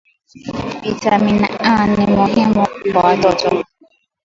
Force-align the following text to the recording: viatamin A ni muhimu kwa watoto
viatamin 0.83 1.39
A 1.61 1.85
ni 1.87 2.05
muhimu 2.07 2.65
kwa 2.93 3.01
watoto 3.03 3.65